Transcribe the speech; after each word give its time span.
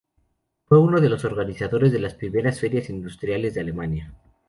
Fue 0.65 0.79
uno 0.79 0.99
de 0.99 1.09
los 1.09 1.23
organizadores 1.25 1.91
de 1.91 1.99
las 1.99 2.15
primeras 2.15 2.59
ferias 2.59 2.89
industriales 2.89 3.53
de 3.53 3.61
Alemania. 3.61 4.11